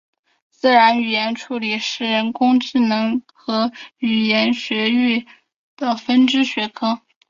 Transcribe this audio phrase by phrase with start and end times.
[0.49, 5.27] 自然语言处理是人工智慧和语言学领域
[5.77, 7.01] 的分支学科。